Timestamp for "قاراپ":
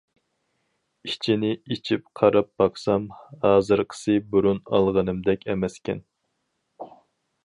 2.21-2.49